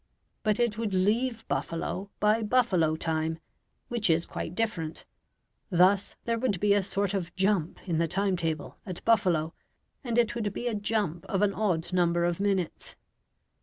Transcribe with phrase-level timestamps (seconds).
[0.41, 3.37] But it would leave Buffalo by Buffalo time,
[3.87, 5.05] which is quite different.
[5.69, 9.53] Thus there would be a sort of jump in the time table at Buffalo,
[10.03, 12.95] and it would be a jump of an odd number of minutes.